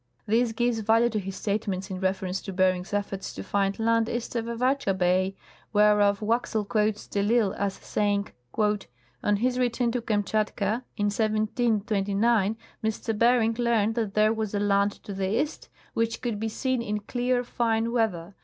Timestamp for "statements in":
1.35-1.99